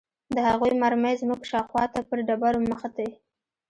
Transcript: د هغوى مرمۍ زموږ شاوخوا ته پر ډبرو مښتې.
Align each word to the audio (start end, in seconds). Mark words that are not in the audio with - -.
د 0.35 0.35
هغوى 0.47 0.71
مرمۍ 0.81 1.13
زموږ 1.21 1.41
شاوخوا 1.49 1.83
ته 1.93 1.99
پر 2.09 2.17
ډبرو 2.27 2.59
مښتې. 2.69 3.07